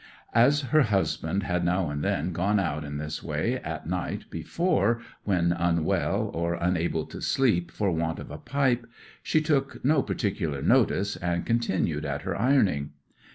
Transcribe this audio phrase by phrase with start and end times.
[0.33, 4.99] As her husband had now and then gone out in this way at night before
[5.25, 8.87] when unwell, or unable to sleep for want of a pipe,
[9.21, 12.93] she took no particular notice, and continued at her ironing.